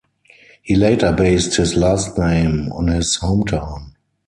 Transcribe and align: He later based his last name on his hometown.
He 0.63 0.73
later 0.73 1.11
based 1.11 1.57
his 1.57 1.75
last 1.75 2.17
name 2.17 2.71
on 2.71 2.87
his 2.87 3.19
hometown. 3.19 3.91